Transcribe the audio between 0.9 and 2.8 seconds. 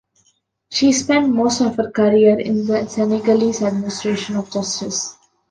spent most of her career in